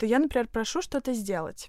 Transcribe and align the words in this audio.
что 0.00 0.06
я, 0.06 0.18
например, 0.18 0.48
прошу 0.48 0.80
что-то 0.80 1.12
сделать. 1.12 1.68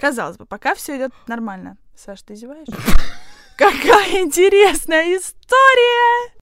Казалось 0.00 0.36
бы, 0.36 0.46
пока 0.46 0.74
все 0.74 0.96
идет 0.96 1.12
нормально. 1.28 1.76
Саш, 1.94 2.22
ты 2.22 2.34
издеваешься? 2.34 2.74
Какая 3.56 4.24
интересная 4.24 5.16
история! 5.16 6.34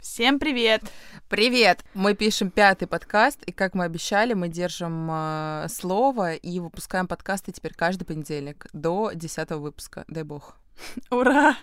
Всем 0.00 0.38
привет! 0.38 0.82
Привет! 1.28 1.82
Мы 1.94 2.14
пишем 2.14 2.50
пятый 2.50 2.86
подкаст, 2.86 3.42
и 3.44 3.52
как 3.52 3.74
мы 3.74 3.84
обещали, 3.84 4.34
мы 4.34 4.48
держим 4.48 5.08
э, 5.10 5.66
слово 5.70 6.34
и 6.34 6.60
выпускаем 6.60 7.08
подкасты 7.08 7.50
теперь 7.50 7.72
каждый 7.72 8.04
понедельник 8.04 8.66
до 8.74 9.10
десятого 9.14 9.60
выпуска. 9.60 10.04
Дай 10.06 10.22
бог. 10.22 10.56
Ура! 11.10 11.56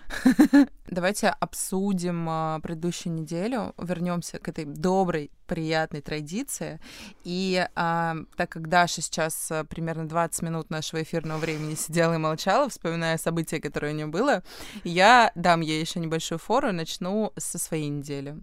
Давайте 0.88 1.28
обсудим 1.28 2.28
э, 2.28 2.60
предыдущую 2.60 3.14
неделю, 3.14 3.72
вернемся 3.78 4.40
к 4.40 4.48
этой 4.48 4.64
доброй 4.64 5.30
приятной 5.52 6.00
традиции. 6.00 6.80
И 7.24 7.68
а, 7.74 8.16
так 8.36 8.48
как 8.48 8.70
Даша 8.70 9.02
сейчас 9.02 9.50
а, 9.50 9.64
примерно 9.64 10.08
20 10.08 10.40
минут 10.40 10.70
нашего 10.70 11.02
эфирного 11.02 11.36
времени 11.36 11.74
сидела 11.74 12.14
и 12.14 12.16
молчала, 12.16 12.70
вспоминая 12.70 13.18
события, 13.18 13.60
которые 13.60 13.92
у 13.92 13.96
нее 13.96 14.06
было, 14.06 14.42
я 14.82 15.30
дам 15.34 15.60
ей 15.60 15.78
еще 15.78 16.00
небольшую 16.00 16.38
фору 16.38 16.70
и 16.70 16.72
начну 16.72 17.34
со 17.36 17.58
своей 17.58 17.88
недели. 17.88 18.38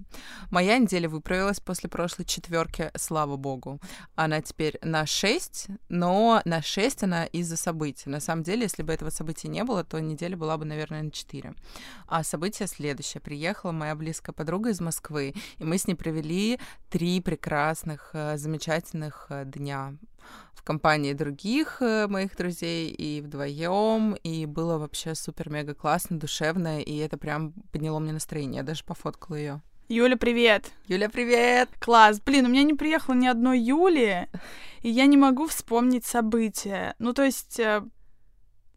Моя 0.52 0.78
неделя 0.78 1.10
выправилась 1.10 1.60
после 1.60 1.90
прошлой 1.90 2.26
четверки, 2.26 2.92
слава 2.96 3.38
богу. 3.38 3.80
Она 4.14 4.44
теперь 4.44 4.78
на 4.84 5.08
6, 5.08 5.68
но 5.90 6.44
на 6.46 6.62
6 6.62 7.04
она 7.06 7.26
из-за 7.26 7.58
событий. 7.58 8.08
На 8.08 8.20
самом 8.20 8.44
деле, 8.44 8.64
если 8.64 8.84
бы 8.84 8.94
этого 8.94 9.10
события 9.10 9.48
не 9.48 9.64
было, 9.64 9.84
то 9.84 10.00
неделя 10.00 10.38
была 10.38 10.60
бы, 10.60 10.66
наверное, 10.66 11.02
на 11.02 11.10
4. 11.10 11.56
А 12.08 12.24
событие 12.24 12.68
следующее. 12.68 13.20
Приехала 13.20 13.72
моя 13.72 13.96
близкая 13.96 14.36
подруга 14.36 14.70
из 14.70 14.80
Москвы, 14.80 15.34
и 15.58 15.64
мы 15.64 15.80
с 15.80 15.88
ней 15.88 15.96
провели 15.96 16.60
три 17.00 17.22
прекрасных, 17.22 18.10
э, 18.12 18.36
замечательных 18.36 19.28
э, 19.30 19.46
дня 19.46 19.94
в 20.54 20.64
компании 20.64 21.14
других 21.14 21.82
э, 21.82 22.08
моих 22.08 22.36
друзей 22.36 22.90
и 22.90 23.22
вдвоем, 23.22 24.16
и 24.16 24.46
было 24.46 24.78
вообще 24.78 25.16
супер-мега 25.16 25.76
классно, 25.76 26.20
душевно, 26.20 26.82
и 26.82 26.98
это 26.98 27.18
прям 27.18 27.54
подняло 27.72 28.00
мне 28.00 28.12
настроение. 28.12 28.58
Я 28.58 28.64
даже 28.64 28.84
пофоткала 28.84 29.36
ее. 29.36 29.62
Юля, 29.88 30.18
привет! 30.18 30.74
Юля, 30.88 31.10
привет! 31.10 31.70
Класс! 31.80 32.20
Блин, 32.20 32.48
у 32.48 32.50
меня 32.50 32.64
не 32.64 32.74
приехало 32.74 33.16
ни 33.16 33.28
одной 33.28 33.62
Юли, 33.62 34.28
и 34.82 34.90
я 34.90 35.06
не 35.06 35.16
могу 35.16 35.48
вспомнить 35.48 36.06
события. 36.06 36.96
Ну, 37.00 37.14
то 37.14 37.24
есть 37.24 37.62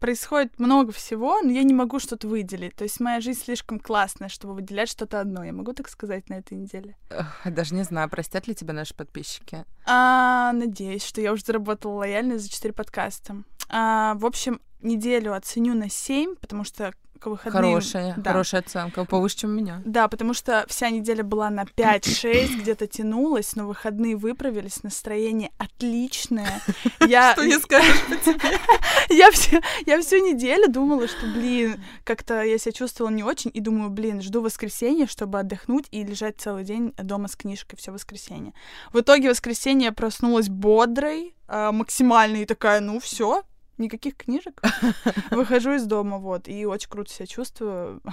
происходит 0.03 0.59
много 0.59 0.91
всего, 0.91 1.39
но 1.41 1.49
я 1.49 1.63
не 1.63 1.73
могу 1.73 1.97
что-то 1.97 2.27
выделить. 2.27 2.75
То 2.75 2.83
есть 2.83 2.99
моя 2.99 3.21
жизнь 3.21 3.41
слишком 3.41 3.79
классная, 3.79 4.27
чтобы 4.27 4.53
выделять 4.53 4.89
что-то 4.89 5.21
одно. 5.21 5.45
Я 5.45 5.53
могу 5.53 5.71
так 5.71 5.87
сказать 5.87 6.27
на 6.27 6.33
этой 6.33 6.57
неделе? 6.57 6.97
Даже 7.45 7.73
не 7.73 7.83
знаю, 7.83 8.09
простят 8.09 8.45
ли 8.45 8.53
тебя 8.53 8.73
наши 8.73 8.93
подписчики? 8.93 9.63
А, 9.85 10.51
надеюсь, 10.51 11.05
что 11.05 11.21
я 11.21 11.31
уже 11.31 11.45
заработала 11.45 11.99
лояльность 11.99 12.43
за 12.43 12.51
четыре 12.51 12.73
подкаста. 12.73 13.43
А, 13.69 14.15
в 14.15 14.25
общем, 14.25 14.59
неделю 14.81 15.33
оценю 15.33 15.73
на 15.73 15.89
7, 15.89 16.35
потому 16.35 16.65
что 16.65 16.93
к 17.23 17.27
выходным... 17.27 17.63
Хорошая, 17.63 18.13
да. 18.17 18.31
хорошая 18.31 18.61
оценка, 18.61 19.05
повыше, 19.05 19.37
чем 19.37 19.51
у 19.51 19.53
меня. 19.53 19.81
Да, 19.85 20.07
потому 20.07 20.33
что 20.33 20.65
вся 20.67 20.89
неделя 20.89 21.23
была 21.23 21.49
на 21.49 21.63
5-6, 21.63 22.61
где-то 22.61 22.87
тянулась, 22.87 23.55
но 23.55 23.65
выходные 23.67 24.15
выправились, 24.15 24.83
настроение 24.83 25.51
отличное. 25.57 26.61
Я... 27.07 27.33
Что 27.33 27.45
не 27.45 27.59
скажешь 27.59 28.01
по 28.09 28.15
тебе? 28.15 28.59
я, 29.09 29.31
всю, 29.31 29.61
я 29.85 30.01
всю 30.01 30.17
неделю 30.17 30.69
думала, 30.69 31.07
что, 31.07 31.25
блин, 31.27 31.81
как-то 32.03 32.43
я 32.43 32.57
себя 32.57 32.71
чувствовала 32.71 33.11
не 33.11 33.23
очень, 33.23 33.51
и 33.53 33.59
думаю, 33.59 33.89
блин, 33.89 34.21
жду 34.21 34.41
воскресенья, 34.41 35.07
чтобы 35.07 35.39
отдохнуть 35.39 35.85
и 35.91 36.03
лежать 36.03 36.39
целый 36.39 36.63
день 36.63 36.93
дома 36.97 37.27
с 37.27 37.35
книжкой 37.35 37.77
все 37.77 37.91
воскресенье. 37.91 38.53
В 38.91 38.99
итоге 38.99 39.29
воскресенье 39.29 39.87
я 39.87 39.91
проснулась 39.91 40.49
бодрой, 40.49 41.35
а, 41.47 41.71
максимально, 41.71 42.37
и 42.37 42.45
такая, 42.45 42.79
ну 42.79 42.99
все, 42.99 43.43
никаких 43.77 44.15
книжек. 44.15 44.61
Выхожу 45.31 45.73
из 45.73 45.85
дома, 45.85 46.17
вот, 46.17 46.47
и 46.47 46.65
очень 46.65 46.89
круто 46.89 47.11
себя 47.11 47.25
чувствую. 47.25 48.01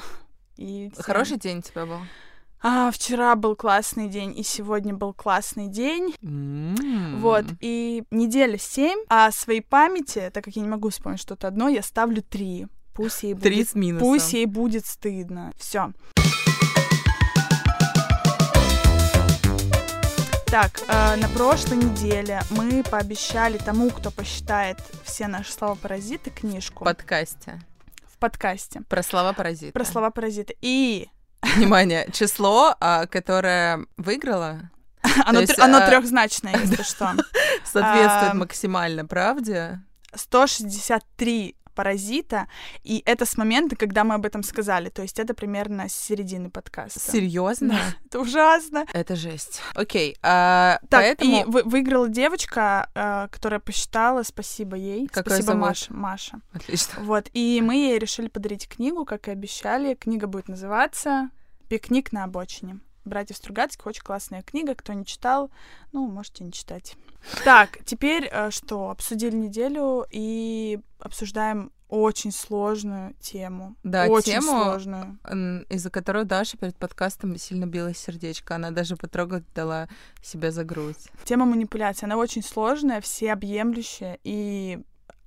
И 0.56 0.90
Хороший 0.98 1.38
день 1.38 1.58
у 1.58 1.62
тебя 1.62 1.86
был? 1.86 2.00
А, 2.62 2.90
вчера 2.90 3.34
был 3.34 3.56
классный 3.56 4.08
день, 4.08 4.38
и 4.38 4.42
сегодня 4.42 4.92
был 4.92 5.14
классный 5.14 5.68
день. 5.68 6.14
Mm. 6.20 7.16
Вот, 7.16 7.46
и 7.60 8.04
неделя 8.10 8.58
семь, 8.58 8.98
а 9.08 9.30
своей 9.30 9.62
памяти, 9.62 10.30
так 10.32 10.44
как 10.44 10.54
я 10.54 10.60
не 10.60 10.68
могу 10.68 10.90
вспомнить 10.90 11.20
что-то 11.20 11.48
одно, 11.48 11.68
я 11.68 11.82
ставлю 11.82 12.22
три. 12.22 12.66
Пусть 12.92 13.22
ей 13.22 13.32
будет, 13.32 13.70
с 13.70 13.74
минусом. 13.74 14.06
Пусть 14.06 14.32
ей 14.34 14.44
будет 14.44 14.84
стыдно. 14.84 15.54
Все. 15.56 15.92
Так, 20.50 20.82
э, 20.88 21.14
на 21.14 21.28
прошлой 21.28 21.76
неделе 21.76 22.42
мы 22.50 22.82
пообещали 22.82 23.56
тому, 23.56 23.88
кто 23.90 24.10
посчитает 24.10 24.78
все 25.04 25.28
наши 25.28 25.52
слова-паразиты, 25.52 26.30
книжку. 26.30 26.82
В 26.82 26.88
подкасте. 26.88 27.60
В 28.12 28.18
подкасте. 28.18 28.82
Про 28.88 29.04
слова-паразиты. 29.04 29.70
Про 29.70 29.84
слова-паразиты. 29.84 30.56
И... 30.60 31.08
Внимание, 31.54 32.08
число, 32.12 32.74
а, 32.80 33.06
которое 33.06 33.86
выиграло... 33.96 34.70
Оно, 35.24 35.38
есть, 35.38 35.56
оно 35.56 35.78
а... 35.78 35.86
трехзначное, 35.86 36.56
если 36.56 36.82
что. 36.82 37.14
Соответствует 37.64 38.34
максимально 38.34 39.06
правде. 39.06 39.80
163 40.12 41.54
паразита, 41.80 42.46
и 42.84 43.02
это 43.06 43.24
с 43.24 43.38
момента, 43.38 43.74
когда 43.74 44.04
мы 44.04 44.14
об 44.14 44.26
этом 44.26 44.42
сказали, 44.42 44.90
то 44.90 45.00
есть 45.00 45.18
это 45.18 45.32
примерно 45.32 45.88
с 45.88 45.94
середины 45.94 46.50
подкаста. 46.50 47.00
Серьезно? 47.00 47.74
это 48.04 48.20
ужасно. 48.20 48.84
Это 48.92 49.16
жесть. 49.16 49.62
Окей, 49.74 50.14
а, 50.22 50.78
так, 50.90 51.00
поэтому... 51.00 51.40
и 51.40 51.44
вы, 51.46 51.62
выиграла 51.62 52.06
девочка, 52.10 52.90
а, 52.94 53.28
которая 53.28 53.60
посчитала, 53.60 54.24
спасибо 54.24 54.76
ей. 54.76 55.08
Спасибо, 55.10 55.42
зовут? 55.42 55.62
Маша. 55.62 55.94
Маша. 55.94 56.40
Отлично. 56.52 57.02
Вот, 57.02 57.30
и 57.32 57.62
мы 57.64 57.76
ей 57.76 57.98
решили 57.98 58.28
подарить 58.28 58.68
книгу, 58.68 59.06
как 59.06 59.28
и 59.28 59.30
обещали. 59.30 59.94
Книга 59.94 60.26
будет 60.26 60.48
называться 60.48 61.30
«Пикник 61.70 62.12
на 62.12 62.24
обочине». 62.24 62.80
Братьев 63.06 63.38
Стругацких 63.38 63.86
очень 63.86 64.02
классная 64.02 64.42
книга. 64.42 64.74
Кто 64.74 64.92
не 64.92 65.06
читал, 65.06 65.50
ну, 65.92 66.06
можете 66.06 66.44
не 66.44 66.52
читать. 66.52 66.94
Так, 67.44 67.78
теперь 67.84 68.28
э, 68.30 68.50
что? 68.50 68.90
Обсудили 68.90 69.34
неделю 69.34 70.06
и 70.10 70.80
обсуждаем 70.98 71.72
очень 71.90 72.30
сложную 72.30 73.14
тему. 73.20 73.74
Да, 73.82 74.06
очень 74.06 74.34
тему, 74.34 74.62
сложную. 74.62 75.18
из-за 75.68 75.90
которой 75.90 76.24
Даша 76.24 76.56
перед 76.56 76.76
подкастом 76.76 77.36
сильно 77.36 77.66
билось 77.66 77.98
сердечко. 77.98 78.54
Она 78.54 78.70
даже 78.70 78.96
потрогать 78.96 79.44
дала 79.54 79.88
себя 80.22 80.52
за 80.52 80.64
грудь. 80.64 81.08
Тема 81.24 81.46
манипуляции, 81.46 82.06
она 82.06 82.16
очень 82.16 82.42
сложная, 82.42 83.00
всеобъемлющая, 83.00 84.18
и 84.22 84.80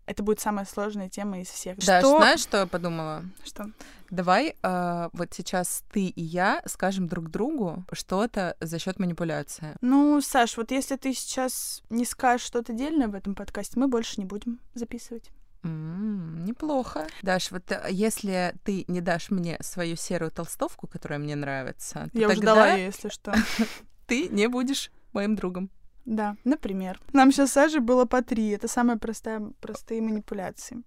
это 0.06 0.24
будет 0.24 0.40
самая 0.40 0.66
сложная 0.66 1.10
тема 1.10 1.40
из 1.40 1.48
всех. 1.48 1.78
Да, 1.78 2.00
что... 2.00 2.18
знаешь, 2.18 2.42
что 2.42 2.58
я 2.58 2.66
подумала? 2.66 3.24
Что? 3.44 3.70
Давай 4.10 4.56
э, 4.62 5.10
вот 5.14 5.34
сейчас 5.34 5.84
ты 5.92 6.06
и 6.06 6.22
я 6.22 6.62
скажем 6.66 7.08
друг 7.08 7.30
другу 7.30 7.84
что-то 7.92 8.56
за 8.60 8.80
счет 8.80 9.00
манипуляции. 9.00 9.76
Ну, 9.82 10.22
Саш, 10.22 10.58
вот 10.58 10.72
если 10.72 10.98
ты 10.98 11.14
сейчас 11.14 11.82
не 11.90 12.06
скажешь 12.06 12.46
что-то 12.46 12.74
дельное 12.74 13.08
в 13.08 13.16
этом 13.16 13.34
подкасте, 13.34 13.80
мы 13.80 13.88
больше 13.88 14.20
не 14.20 14.26
будем 14.26 14.60
записывать. 14.74 15.32
Mm, 15.64 16.44
неплохо. 16.44 17.08
Даш, 17.22 17.52
вот 17.52 17.72
э, 17.72 17.88
если 17.90 18.54
ты 18.66 18.84
не 18.88 19.00
дашь 19.00 19.30
мне 19.30 19.58
свою 19.62 19.96
серую 19.96 20.30
толстовку, 20.30 20.88
которая 20.88 21.20
мне 21.20 21.36
нравится, 21.36 22.10
я 22.14 22.28
то 22.28 22.34
уже 22.34 22.36
тогда 22.36 22.56
дала 22.56 22.74
ее, 22.74 22.86
если 22.86 23.10
что. 23.10 23.34
ты 24.08 24.28
не 24.28 24.48
будешь 24.48 24.92
моим 25.14 25.36
другом. 25.36 25.70
Да, 26.06 26.36
например. 26.44 27.00
Нам 27.14 27.32
сейчас 27.32 27.52
с 27.52 27.54
Сашей 27.54 27.80
было 27.80 28.06
по 28.06 28.22
три. 28.22 28.50
Это 28.50 28.68
самые 28.68 28.98
простые, 28.98 29.52
простые 29.62 30.02
манипуляции. 30.02 30.84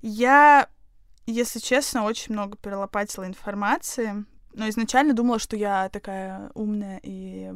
Я, 0.00 0.68
если 1.26 1.58
честно, 1.58 2.04
очень 2.04 2.34
много 2.34 2.56
перелопатила 2.56 3.26
информации. 3.26 4.24
Но 4.52 4.68
изначально 4.68 5.14
думала, 5.14 5.38
что 5.38 5.56
я 5.56 5.88
такая 5.90 6.50
умная 6.54 7.00
и 7.02 7.50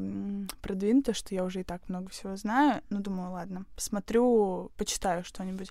продвинутая, 0.63 1.15
что 1.15 1.35
я 1.35 1.45
уже 1.45 1.61
и 1.61 1.65
так 1.65 1.89
много 1.89 2.11
всего 2.11 2.37
знаю. 2.37 2.83
Но 2.89 3.01
думаю, 3.01 3.33
ладно, 3.33 3.65
посмотрю, 3.75 4.71
почитаю 4.77 5.25
что-нибудь 5.25 5.71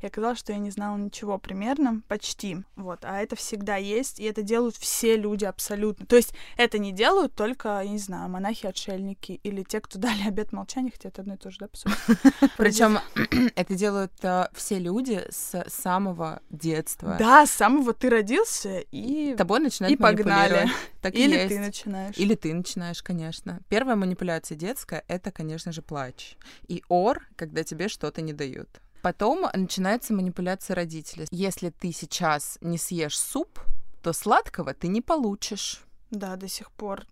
и 0.00 0.06
оказалось, 0.06 0.38
что 0.38 0.52
я 0.52 0.58
не 0.58 0.70
знала 0.70 0.96
ничего 0.96 1.38
примерно, 1.38 2.02
почти. 2.08 2.58
Вот, 2.76 3.00
а 3.02 3.20
это 3.20 3.36
всегда 3.36 3.76
есть, 3.76 4.20
и 4.20 4.24
это 4.24 4.42
делают 4.42 4.76
все 4.76 5.16
люди 5.16 5.44
абсолютно. 5.44 6.06
То 6.06 6.16
есть 6.16 6.34
это 6.56 6.78
не 6.78 6.92
делают 6.92 7.34
только, 7.34 7.80
я 7.82 7.88
не 7.88 7.98
знаю, 7.98 8.28
монахи-отшельники 8.30 9.40
или 9.42 9.62
те, 9.62 9.80
кто 9.80 9.98
дали 10.10 10.26
обед 10.26 10.52
молчания, 10.52 10.90
хотя 10.90 11.08
это 11.08 11.22
одно 11.22 11.34
и 11.34 11.36
то 11.36 11.50
же, 11.50 11.58
да. 11.60 11.68
Причем 12.56 12.98
это 13.54 13.74
делают 13.74 14.12
э, 14.22 14.48
все 14.54 14.78
люди 14.78 15.22
с 15.30 15.64
самого 15.68 16.40
детства. 16.50 17.16
Да, 17.18 17.46
с 17.46 17.50
самого 17.50 17.92
ты 17.92 18.10
родился, 18.10 18.80
и... 18.90 19.34
Тобой 19.36 19.60
начинают 19.60 19.98
И 19.98 20.02
погнали. 20.02 20.68
Так 21.00 21.14
Или 21.14 21.48
ты 21.48 21.58
начинаешь. 21.58 22.18
Или 22.18 22.34
ты 22.34 22.52
начинаешь, 22.52 23.02
конечно. 23.02 23.60
Первая 23.70 23.96
манипуляция 23.96 24.54
детская— 24.54 25.02
это, 25.08 25.30
конечно 25.30 25.72
же, 25.72 25.80
плач. 25.80 26.36
И 26.68 26.84
ор, 26.88 27.26
когда 27.36 27.64
тебе 27.64 27.88
что-то 27.88 28.20
не 28.20 28.34
дают. 28.34 28.68
Потом 29.02 29.46
начинается 29.54 30.12
манипуляция 30.12 30.74
родителей. 30.74 31.26
Если 31.30 31.70
ты 31.70 31.92
сейчас 31.92 32.58
не 32.60 32.78
съешь 32.78 33.18
суп, 33.18 33.60
то 34.02 34.12
сладкого 34.12 34.74
ты 34.74 34.88
не 34.88 35.00
получишь. 35.00 35.82
Да, 36.10 36.36
до 36.36 36.48
сих 36.48 36.70
пор 36.72 37.06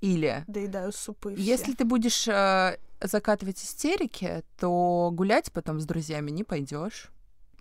Или 0.00 0.44
доедаю 0.46 0.92
супы. 0.92 1.34
все. 1.34 1.42
если 1.42 1.74
ты 1.74 1.84
будешь 1.84 2.26
э, 2.26 2.78
закатывать 3.00 3.62
истерики, 3.62 4.42
то 4.58 5.10
гулять 5.12 5.52
потом 5.52 5.80
с 5.80 5.84
друзьями 5.84 6.30
не 6.30 6.42
пойдешь. 6.44 7.10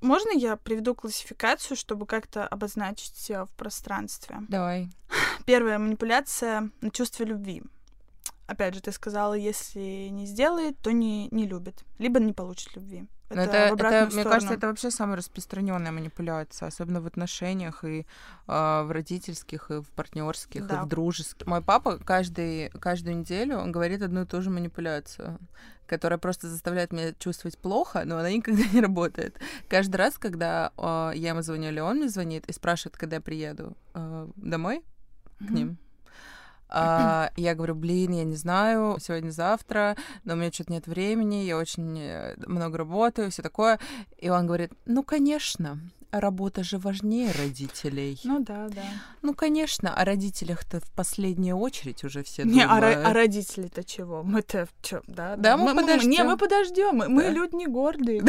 Можно 0.02 0.32
я 0.32 0.58
приведу 0.58 0.96
классификацию, 0.96 1.78
чтобы 1.78 2.06
как-то 2.06 2.48
обозначить 2.48 3.30
э, 3.30 3.46
в 3.46 3.50
пространстве? 3.52 4.38
Давай. 4.50 4.90
Первая 5.46 5.80
манипуляция 5.80 6.70
на 6.82 6.92
чувство 6.92 7.24
любви. 7.24 7.64
Опять 8.48 8.76
же, 8.76 8.82
ты 8.82 8.92
сказала, 8.92 9.34
если 9.34 10.10
не 10.10 10.26
сделает, 10.26 10.78
то 10.80 10.92
не, 10.92 11.30
не 11.32 11.48
любит. 11.48 11.84
Либо 11.98 12.20
не 12.20 12.34
получит 12.34 12.76
любви. 12.76 13.06
Но 13.30 13.42
Это, 13.42 13.58
это, 13.58 13.86
это, 13.86 14.14
мне 14.14 14.24
кажется, 14.24 14.54
это 14.54 14.68
вообще 14.68 14.92
самая 14.92 15.18
распространенная 15.18 15.92
манипуляция, 15.92 16.68
особенно 16.68 17.02
в 17.02 17.08
отношениях 17.08 17.84
и 17.84 18.02
э, 18.48 18.84
в 18.84 18.92
родительских, 18.92 19.72
и 19.72 19.82
в 19.82 19.90
партнерских, 19.92 20.68
Да. 20.68 20.76
и 20.76 20.86
в 20.86 20.88
дружеских. 20.88 21.48
Мой 21.48 21.62
папа 21.62 21.98
каждый, 21.98 22.70
каждую 22.70 23.18
неделю 23.18 23.58
он 23.58 23.72
говорит 23.72 24.02
одну 24.02 24.22
и 24.24 24.26
ту 24.26 24.42
же 24.42 24.50
манипуляцию, 24.52 25.40
которая 25.88 26.20
просто 26.20 26.48
заставляет 26.48 26.92
меня 26.94 27.14
чувствовать 27.14 27.58
плохо, 27.58 28.04
но 28.06 28.18
она 28.18 28.30
никогда 28.32 28.64
не 28.72 28.82
работает. 28.82 29.40
Каждый 29.68 29.96
раз, 29.96 30.18
когда 30.20 30.72
э, 30.78 31.12
я 31.16 31.30
ему 31.30 31.42
звоню, 31.42 31.70
или 31.70 31.80
он 31.80 31.98
мне 31.98 32.10
звонит 32.10 32.46
и 32.48 32.54
спрашивает, 32.54 32.98
когда 32.98 33.16
я 33.16 33.22
приеду 33.22 33.76
э, 33.96 34.28
домой 34.36 34.84
к 35.40 35.42
Мгм. 35.42 35.56
ним, 35.56 35.78
а, 36.74 37.32
я 37.38 37.56
говорю, 37.56 37.76
блин, 37.76 38.12
я 38.14 38.24
не 38.24 38.36
знаю, 38.36 38.98
сегодня-завтра, 39.02 39.96
но 40.24 40.34
у 40.34 40.36
меня 40.36 40.52
что-то 40.52 40.72
нет 40.74 40.88
времени, 40.88 41.44
я 41.44 41.58
очень 41.58 41.98
э, 42.00 42.36
много 42.46 42.78
работаю, 42.80 43.30
все 43.32 43.42
такое. 43.42 43.80
И 44.18 44.30
он 44.30 44.48
говорит, 44.48 44.72
ну, 44.86 45.04
конечно, 45.04 45.80
работа 46.12 46.64
же 46.64 46.78
важнее 46.78 47.32
родителей. 47.32 48.20
Ну 48.24 48.40
да, 48.40 48.68
да. 48.70 48.84
Ну, 49.24 49.34
конечно, 49.34 49.94
о 49.96 50.06
родителях-то 50.06 50.80
в 50.80 50.92
последнюю 50.92 51.58
очередь 51.58 52.04
уже 52.04 52.24
все 52.24 52.44
Не, 52.44 52.62
а, 52.64 52.76
думают. 52.76 53.00
а 53.06 53.14
родители-то 53.14 53.84
чего? 53.84 54.22
Мы-то 54.24 54.68
чё, 54.82 55.02
да? 55.08 55.36
Да, 55.38 55.58
мы 55.58 55.74
Не, 55.74 55.82
подождём. 55.82 56.28
мы 56.28 56.38
подождем. 56.38 56.96
Мы, 56.98 57.10
мы 57.10 57.24
Да. 57.24 57.30
люди 57.30 57.56
не 57.56 57.68
гордые. 57.68 58.22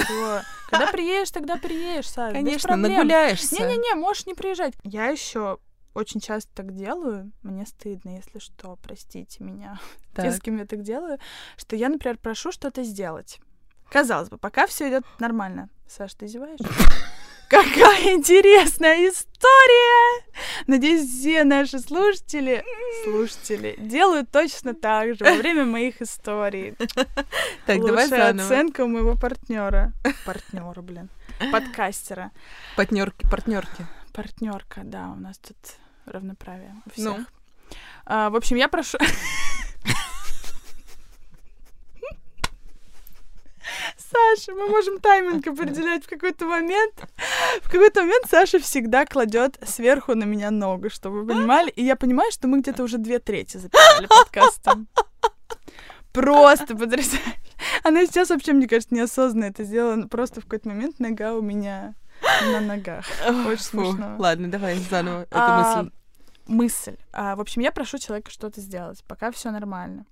Когда 0.71 0.91
приедешь, 0.93 1.31
тогда 1.31 1.57
приедешь, 1.57 2.09
Саш. 2.09 2.33
без 2.33 2.39
Конечно, 2.43 2.77
нагуляешься. 2.77 3.55
Не-не-не, 3.55 3.95
можешь 3.97 4.27
не 4.27 4.35
приезжать. 4.35 4.75
Я 4.85 5.07
еще 5.09 5.59
очень 5.95 6.21
часто 6.21 6.51
так 6.55 6.75
делаю. 6.75 7.33
Мне 7.43 7.67
стыдно, 7.67 8.17
если 8.17 8.39
что, 8.39 8.77
простите 8.83 9.43
меня. 9.45 9.79
Те, 10.17 10.23
Так. 10.23 10.33
с 10.35 10.41
кем 10.41 10.59
я 10.59 10.67
так 10.67 10.83
делаю, 10.83 11.19
что 11.57 11.77
я, 11.77 11.89
например, 11.89 12.19
прошу 12.19 12.53
что-то 12.53 12.83
сделать. 12.83 13.41
Казалось 13.91 14.29
бы, 14.29 14.39
пока 14.39 14.67
все 14.67 14.89
идет 14.89 15.05
нормально. 15.19 15.69
Саш, 15.89 16.15
ты 16.15 16.27
издеваешь? 16.27 16.59
Какая 17.49 18.15
интересная 18.15 19.09
история! 19.09 20.25
Надеюсь, 20.67 21.09
все 21.09 21.45
наши 21.45 21.79
слушатели, 21.79 22.65
слушатели 23.05 23.77
делают 23.79 24.31
точно 24.31 24.75
так 24.75 25.15
же 25.15 25.25
во 25.25 25.35
время 25.35 25.65
моих 25.65 26.01
историй. 26.03 26.75
Так, 27.67 27.81
давай 27.81 28.05
Лучшая 28.05 28.09
заново. 28.29 28.47
оценка 28.49 28.85
у 28.85 28.89
моего 28.89 29.15
партнера. 29.17 29.93
Партнера, 30.27 30.83
блин. 30.83 31.09
Подкастера. 31.53 32.31
Партнерки, 32.77 33.27
партнерки. 33.31 33.87
Партнерка, 34.13 34.81
да, 34.85 35.11
у 35.11 35.15
нас 35.21 35.39
тут 35.39 35.57
равноправие 36.07 36.75
у 36.87 37.01
Ну. 37.01 37.15
всех. 37.15 37.27
А, 38.07 38.31
в 38.31 38.37
общем, 38.37 38.57
я 38.57 38.69
прошу... 38.69 38.99
Саша, 43.97 44.53
мы 44.53 44.69
можем 44.69 45.01
тайминг 45.01 45.47
определять 45.47 46.05
в 46.05 46.09
какой-то 46.09 46.45
момент. 46.45 46.95
В 47.63 47.71
какой-то 47.71 48.03
момент 48.03 48.27
Саша 48.29 48.59
всегда 48.59 49.07
кладет 49.07 49.59
сверху 49.67 50.15
на 50.15 50.25
меня 50.25 50.51
ногу, 50.51 50.91
чтобы 50.91 51.23
вы 51.23 51.29
понимали. 51.35 51.71
И 51.71 51.83
я 51.83 51.97
понимаю, 51.97 52.31
что 52.31 52.47
мы 52.47 52.61
где-то 52.61 52.83
уже 52.83 52.99
две 52.99 53.19
трети 53.19 53.57
записали 53.57 54.07
подкаста. 54.07 54.85
Просто 56.13 56.77
потрясающе. 56.77 57.35
Она 57.83 58.05
сейчас 58.07 58.29
вообще, 58.31 58.53
мне 58.53 58.69
кажется, 58.69 58.95
неосознанно 58.95 59.47
это 59.47 59.65
сделала. 59.65 60.07
Просто 60.07 60.41
в 60.41 60.45
какой-то 60.45 60.69
момент 60.69 61.01
нога 61.01 61.35
у 61.35 61.41
меня 61.43 61.95
на 62.53 62.61
ногах. 62.61 63.07
Очень 63.47 63.63
смешно. 63.63 64.17
Ладно, 64.19 64.51
давай 64.51 64.79
заново 64.79 65.23
эту 65.23 65.29
А, 65.33 65.77
мысль. 65.83 65.91
мысль. 66.47 66.97
А, 67.13 67.37
в 67.37 67.41
общем, 67.41 67.63
я 67.63 67.73
прошу 67.73 67.99
человека 67.99 68.31
что-то 68.31 68.61
сделать, 68.61 69.03
пока 69.07 69.31
все 69.31 69.51
нормально. 69.51 70.07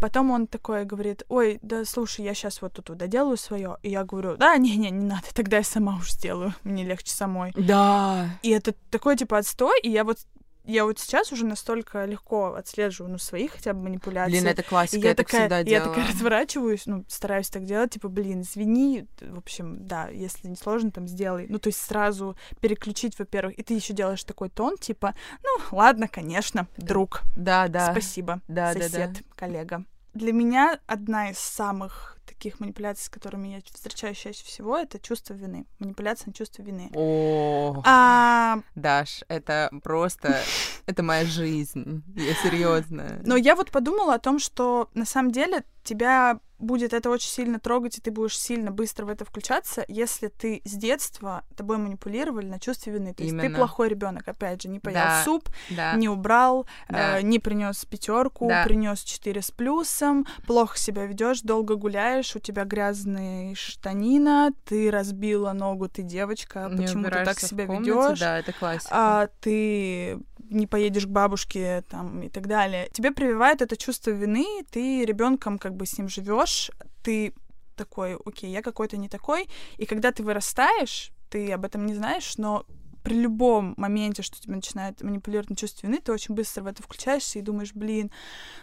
Потом 0.00 0.30
он 0.30 0.46
такой 0.46 0.84
говорит, 0.84 1.24
ой, 1.28 1.58
да 1.62 1.84
слушай, 1.84 2.24
я 2.24 2.34
сейчас 2.34 2.60
вот 2.62 2.74
тут 2.74 2.96
доделаю 2.96 3.36
свое. 3.36 3.78
И 3.82 3.90
я 3.90 4.04
говорю, 4.04 4.36
да, 4.36 4.56
не-не, 4.58 4.90
не 4.90 5.04
надо, 5.04 5.24
тогда 5.34 5.56
я 5.56 5.64
сама 5.64 5.96
уж 5.96 6.12
сделаю, 6.12 6.54
мне 6.62 6.84
легче 6.84 7.10
самой. 7.12 7.52
Да. 7.56 8.28
И 8.42 8.50
это 8.50 8.74
такой 8.90 9.16
типа 9.16 9.38
отстой, 9.38 9.80
и 9.80 9.90
я 9.90 10.04
вот 10.04 10.18
я 10.66 10.84
вот 10.84 10.98
сейчас 10.98 11.32
уже 11.32 11.44
настолько 11.46 12.04
легко 12.04 12.54
отслеживаю, 12.54 13.12
ну, 13.12 13.18
свои 13.18 13.48
хотя 13.48 13.72
бы 13.72 13.82
манипуляции. 13.84 14.32
Блин, 14.32 14.46
это 14.48 14.62
И 14.62 14.64
классика, 14.64 15.02
я 15.02 15.08
я 15.10 15.14
так 15.14 15.28
всегда 15.28 15.58
я 15.58 15.64
делала. 15.64 15.94
такая 15.94 16.08
разворачиваюсь, 16.12 16.86
ну, 16.86 17.04
стараюсь 17.08 17.48
так 17.50 17.64
делать, 17.64 17.90
типа, 17.92 18.08
блин, 18.08 18.42
извини, 18.42 19.06
в 19.20 19.38
общем, 19.38 19.86
да, 19.86 20.08
если 20.08 20.48
не 20.48 20.56
сложно, 20.56 20.90
там, 20.90 21.06
сделай. 21.06 21.46
Ну, 21.48 21.58
то 21.58 21.68
есть 21.68 21.80
сразу 21.80 22.36
переключить, 22.60 23.18
во-первых, 23.18 23.58
и 23.58 23.62
ты 23.62 23.74
еще 23.74 23.92
делаешь 23.92 24.24
такой 24.24 24.48
тон, 24.50 24.76
типа, 24.78 25.14
ну, 25.42 25.76
ладно, 25.76 26.08
конечно, 26.08 26.66
друг, 26.76 27.22
Да, 27.36 27.68
да. 27.68 27.92
спасибо, 27.92 28.40
Да, 28.48 28.74
да, 28.74 28.80
сосед, 28.80 29.22
коллега. 29.34 29.84
Для 30.16 30.32
меня 30.32 30.80
одна 30.86 31.30
из 31.30 31.38
самых 31.38 32.16
таких 32.24 32.58
манипуляций, 32.58 33.04
с 33.04 33.08
которыми 33.10 33.48
я 33.48 33.60
встречаюсь 33.70 34.16
чаще 34.16 34.44
всего, 34.44 34.78
это 34.78 34.98
чувство 34.98 35.34
вины. 35.34 35.66
Манипуляция 35.78 36.28
на 36.28 36.32
чувство 36.32 36.62
вины. 36.62 36.90
О, 36.94 37.82
А, 37.84 38.60
Даш, 38.74 39.24
это 39.28 39.70
просто, 39.82 40.40
это 40.86 41.02
моя 41.02 41.26
жизнь, 41.26 42.02
я 42.16 42.34
серьезно. 42.36 43.20
Но 43.26 43.36
я 43.36 43.54
вот 43.54 43.70
подумала 43.70 44.14
о 44.14 44.18
том, 44.18 44.38
что 44.38 44.88
на 44.94 45.04
самом 45.04 45.32
деле 45.32 45.64
тебя 45.84 46.40
будет 46.58 46.92
это 46.92 47.10
очень 47.10 47.28
сильно 47.28 47.58
трогать, 47.60 47.98
и 47.98 48.00
ты 48.00 48.10
будешь 48.10 48.38
сильно 48.38 48.70
быстро 48.70 49.04
в 49.06 49.08
это 49.10 49.24
включаться, 49.24 49.84
если 49.88 50.28
ты 50.28 50.62
с 50.64 50.72
детства 50.72 51.44
тобой 51.56 51.78
манипулировали 51.78 52.46
на 52.46 52.58
чувстве 52.58 52.92
вины. 52.94 53.14
То 53.14 53.22
есть 53.22 53.36
ты 53.36 53.44
Именно. 53.46 53.56
плохой 53.58 53.88
ребенок, 53.88 54.26
опять 54.28 54.62
же, 54.62 54.68
не 54.68 54.80
поел 54.80 54.96
Да. 54.98 55.22
суп, 55.24 55.48
да. 55.70 55.94
не 55.94 56.08
убрал, 56.08 56.66
Да. 56.88 57.18
э, 57.18 57.22
не 57.22 57.38
принес 57.38 57.84
пятерку, 57.84 58.48
Да. 58.48 58.64
принес 58.64 59.00
4 59.02 59.42
с 59.42 59.50
плюсом, 59.50 60.26
плохо 60.46 60.78
себя 60.78 61.06
ведешь, 61.06 61.40
долго 61.42 61.76
гуляешь, 61.76 62.34
у 62.36 62.38
тебя 62.38 62.64
грязные 62.64 63.54
штанина, 63.54 64.52
ты 64.64 64.90
разбила 64.90 65.52
ногу, 65.52 65.88
ты 65.88 66.02
девочка, 66.02 66.68
Не 66.70 66.82
почему 66.84 67.04
ты 67.04 67.10
так 67.24 67.38
себя 67.38 67.64
ведешь? 67.66 68.18
Да, 68.18 68.38
это 68.38 68.52
классика. 68.52 68.90
а 68.92 69.28
ты 69.40 70.18
не 70.50 70.66
поедешь 70.66 71.06
к 71.06 71.10
бабушке 71.10 71.82
там 71.88 72.22
и 72.22 72.28
так 72.28 72.46
далее. 72.46 72.88
Тебе 72.92 73.10
прививает 73.10 73.62
это 73.62 73.76
чувство 73.76 74.10
вины, 74.10 74.46
ты 74.70 75.04
ребенком 75.04 75.58
как 75.58 75.74
бы 75.74 75.86
с 75.86 75.98
ним 75.98 76.08
живешь, 76.08 76.70
ты 77.02 77.34
такой, 77.76 78.16
окей, 78.24 78.50
я 78.50 78.62
какой-то 78.62 78.96
не 78.96 79.08
такой, 79.08 79.48
и 79.76 79.86
когда 79.86 80.12
ты 80.12 80.22
вырастаешь, 80.22 81.12
ты 81.30 81.52
об 81.52 81.64
этом 81.64 81.86
не 81.86 81.94
знаешь, 81.94 82.36
но 82.38 82.64
при 83.06 83.14
любом 83.20 83.74
моменте, 83.76 84.22
что 84.22 84.40
тебя 84.40 84.56
начинает 84.56 85.00
манипулировать 85.00 85.48
на 85.48 85.54
чувство 85.56 85.86
вины, 85.86 86.00
ты 86.00 86.10
очень 86.12 86.34
быстро 86.34 86.62
в 86.64 86.66
это 86.66 86.82
включаешься 86.82 87.38
и 87.38 87.42
думаешь, 87.42 87.72
блин, 87.72 88.10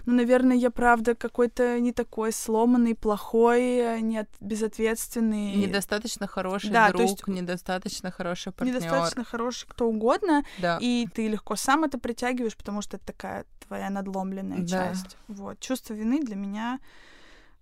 ну, 0.05 0.13
наверное, 0.13 0.57
я 0.57 0.69
правда 0.69 1.15
какой-то 1.15 1.79
не 1.79 1.93
такой 1.93 2.33
сломанный, 2.33 2.93
плохой, 2.93 4.01
нет, 4.01 4.29
безответственный. 4.41 5.55
Недостаточно 5.55 6.27
хороший 6.27 6.71
Да, 6.71 6.87
то 6.87 6.97
друг, 6.97 7.09
есть 7.09 7.27
недостаточно 7.27 8.11
хороший 8.11 8.51
партнер. 8.51 8.75
недостаточно 8.75 9.23
хороший 9.23 9.65
кто 9.69 9.87
угодно, 9.87 10.43
Да. 10.57 10.77
и 10.81 11.07
ты 11.13 11.29
легко 11.29 11.55
сам 11.55 11.85
это 11.85 11.97
притягиваешь, 11.97 12.57
потому 12.57 12.81
что 12.81 12.97
это 12.97 13.05
такая 13.05 13.45
твоя 13.67 13.89
надломленная 13.89 14.59
Да. 14.59 14.89
часть. 14.89 15.17
Вот. 15.29 15.59
Чувство 15.61 15.93
вины 15.93 16.19
для 16.21 16.35
меня 16.35 16.79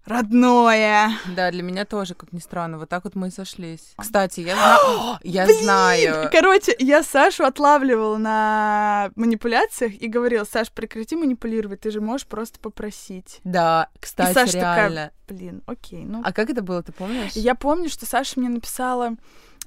родное. 0.05 1.11
Да, 1.35 1.51
для 1.51 1.63
меня 1.63 1.85
тоже, 1.85 2.15
как 2.15 2.31
ни 2.31 2.39
странно, 2.39 2.77
вот 2.77 2.89
так 2.89 3.03
вот 3.03 3.15
мы 3.15 3.27
и 3.27 3.31
сошлись. 3.31 3.93
Кстати, 3.97 4.41
я, 4.41 4.55
зна- 4.55 5.19
я 5.23 5.45
Блин! 5.45 5.63
знаю. 5.63 6.29
Короче, 6.31 6.75
я 6.79 7.03
Сашу 7.03 7.43
отлавливала 7.45 8.17
на 8.17 9.11
манипуляциях 9.15 9.93
и 9.93 10.07
говорила, 10.07 10.43
Саш, 10.43 10.71
прекрати 10.71 11.15
манипулировать, 11.15 11.81
ты 11.81 11.91
же 11.91 12.01
можешь 12.01 12.27
просто 12.27 12.59
попросить. 12.59 13.39
Да, 13.43 13.89
и 13.95 13.99
кстати, 13.99 14.33
Саша 14.33 14.57
реально. 14.57 14.89
такая, 14.89 15.11
блин, 15.27 15.63
окей, 15.65 16.03
ну. 16.05 16.21
А 16.23 16.31
как 16.33 16.49
это 16.49 16.61
было, 16.61 16.81
ты 16.83 16.91
помнишь? 16.91 17.31
Я 17.33 17.55
помню, 17.55 17.89
что 17.89 18.05
Саша 18.05 18.39
мне 18.39 18.49
написала, 18.49 19.11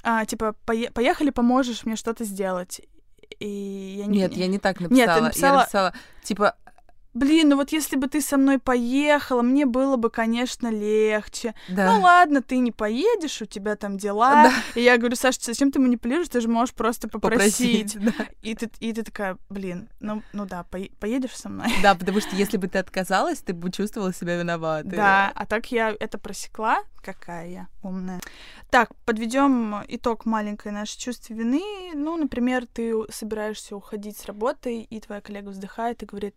а, 0.03 0.25
типа, 0.27 0.55
«Пое- 0.67 0.93
поехали, 0.93 1.31
поможешь 1.31 1.85
мне 1.85 1.97
что-то 1.97 2.25
сделать. 2.25 2.81
И 3.41 3.97
я 3.99 4.07
не... 4.07 4.19
Нет, 4.19 4.35
я 4.35 4.47
не 4.47 4.59
так 4.59 4.81
Нет, 4.81 4.91
написала. 4.91 5.17
ты 5.19 5.23
написала- 5.25 5.53
Я 5.55 5.61
написала, 5.61 5.95
типа, 6.23 6.57
блин, 7.15 7.49
ну 7.49 7.57
вот 7.57 7.73
если 7.73 7.97
бы 7.97 8.09
ты 8.09 8.21
со 8.21 8.37
мной 8.37 8.59
поехала, 8.59 9.43
мне 9.43 9.67
было 9.67 9.97
бы, 9.97 10.11
конечно, 10.11 10.69
легче. 10.69 11.55
Да. 11.69 11.93
Ну 11.93 12.03
ладно, 12.03 12.43
ты 12.43 12.59
не 12.59 12.73
поедешь, 12.73 13.41
у 13.41 13.47
тебя 13.47 13.77
там 13.77 13.97
дела. 13.97 14.45
Да. 14.45 14.53
И 14.75 14.83
я 14.83 14.99
говорю, 14.99 15.17
Саша, 15.17 15.39
зачем 15.41 15.71
ты 15.71 15.79
манипулируешь? 15.79 16.29
Ты 16.29 16.41
же 16.41 16.49
можешь 16.49 16.75
просто 16.75 17.09
попросить. 17.09 17.95
Попросить, 17.95 18.17
да. 18.19 18.27
И 18.43 18.55
ты, 18.55 18.71
и 18.81 18.93
ты 18.93 19.03
такая, 19.03 19.39
блин, 19.49 19.89
ну, 20.01 20.23
ну 20.33 20.45
да, 20.45 20.67
пое- 20.71 20.93
поедешь 20.99 21.37
со 21.37 21.49
мной? 21.49 21.69
Да, 21.83 21.95
потому 21.95 22.21
что 22.21 22.37
если 22.37 22.57
бы 22.57 22.69
ты 22.69 22.79
отказалась, 22.79 23.39
ты 23.39 23.55
бы 23.55 23.71
чувствовала 23.71 24.13
себя 24.13 24.37
виноватой. 24.37 24.91
Да, 24.91 25.33
а 25.35 25.47
так 25.47 25.71
я 25.73 25.95
это 25.99 26.19
просекла. 26.19 26.79
Какая 27.03 27.49
я 27.49 27.69
умная. 27.83 28.21
Так, 28.71 28.95
подведем 29.05 29.85
итог 29.89 30.25
маленькой 30.25 30.73
нашей 30.73 30.99
чувства 30.99 31.35
вины. 31.35 31.63
Ну, 31.95 32.17
например, 32.17 32.67
ты 32.67 32.95
собираешься 33.11 33.77
уходить 33.77 34.17
с 34.17 34.25
работы, 34.25 34.81
и 34.81 35.01
твоя 35.01 35.21
коллега 35.21 35.51
вздыхает 35.51 36.03
и 36.03 36.07
говорит, 36.07 36.35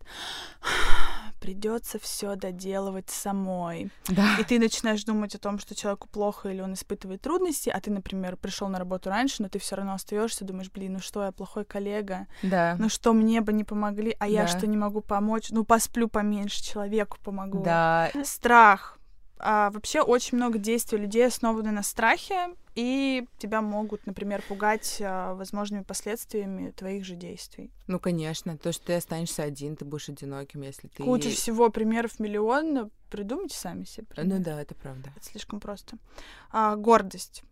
придется 1.40 2.00
все 2.00 2.36
доделывать 2.36 3.10
самой. 3.10 3.90
Да. 4.10 4.36
И 4.40 4.44
ты 4.44 4.60
начинаешь 4.60 5.04
думать 5.04 5.36
о 5.36 5.38
том, 5.40 5.60
что 5.60 5.76
человеку 5.76 6.08
плохо 6.10 6.50
или 6.50 6.62
он 6.62 6.74
испытывает 6.74 7.22
трудности, 7.22 7.70
а 7.70 7.80
ты, 7.80 7.92
например, 7.92 8.36
пришел 8.38 8.68
на 8.68 8.80
работу 8.80 9.10
раньше, 9.10 9.44
но 9.44 9.48
ты 9.50 9.60
все 9.60 9.76
равно 9.76 9.94
остаешься, 9.94 10.44
думаешь, 10.46 10.72
блин, 10.72 10.94
ну 10.94 11.00
что, 11.00 11.24
я 11.24 11.32
плохой 11.32 11.64
коллега, 11.64 12.28
Да. 12.44 12.76
ну 12.80 12.90
что, 12.90 13.14
мне 13.14 13.40
бы 13.42 13.54
не 13.54 13.64
помогли, 13.64 14.16
а 14.20 14.28
я 14.28 14.42
Да. 14.42 14.48
что, 14.48 14.68
не 14.68 14.78
могу 14.78 15.02
помочь, 15.02 15.50
ну 15.52 15.64
посплю 15.64 16.08
поменьше, 16.10 16.62
человеку 16.64 17.18
помогу. 17.24 17.64
Да. 17.64 18.10
Страх. 18.24 18.97
А, 19.40 19.70
вообще 19.72 20.02
очень 20.02 20.38
много 20.38 20.58
действий 20.58 20.98
людей 20.98 21.26
основаны 21.28 21.72
на 21.72 21.84
страхе, 21.84 22.56
и 22.76 23.28
тебя 23.38 23.62
могут, 23.62 24.06
например, 24.06 24.44
пугать 24.48 24.98
а, 25.02 25.34
возможными 25.36 25.84
последствиями 25.84 26.72
твоих 26.72 27.06
же 27.06 27.16
действий. 27.16 27.72
Ну, 27.88 28.00
конечно, 28.00 28.58
то, 28.58 28.72
что 28.72 28.88
ты 28.88 28.94
останешься 28.94 29.44
один, 29.44 29.76
ты 29.76 29.86
будешь 29.86 30.10
одиноким, 30.10 30.62
если 30.62 30.88
ты... 30.88 31.04
Куча 31.04 31.30
всего, 31.30 31.70
примеров 31.70 32.20
миллион, 32.20 32.92
придумайте 33.10 33.58
сами 33.58 33.84
себе. 33.84 34.08
Ну 34.10 34.24
пример. 34.24 34.40
да, 34.40 34.62
это 34.62 34.76
правда. 34.76 35.12
Это 35.16 35.26
слишком 35.26 35.60
просто. 35.60 35.98
А, 36.52 36.76
гордость. 36.76 37.44